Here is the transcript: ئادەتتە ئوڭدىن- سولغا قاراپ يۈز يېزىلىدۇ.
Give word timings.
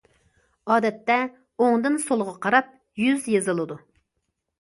ئادەتتە 0.75 1.17
ئوڭدىن- 1.65 1.99
سولغا 2.05 2.33
قاراپ 2.45 2.71
يۈز 3.03 3.29
يېزىلىدۇ. 3.35 3.79